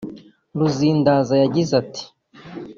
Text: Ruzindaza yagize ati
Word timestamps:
Ruzindaza 0.59 1.33
yagize 1.43 1.71
ati 1.81 2.03